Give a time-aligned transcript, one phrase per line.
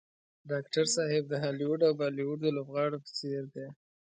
[0.51, 3.67] ډاکټر صاحب د هالیوډ او بالیوډ د لوبغاړو په څېر دی.